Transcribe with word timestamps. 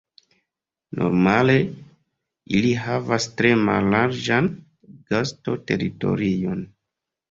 Normale 0.99 1.57
ili 2.61 2.73
havas 2.87 3.29
tre 3.37 3.55
mallarĝan 3.69 4.53
gasto-teritorion. 5.15 6.71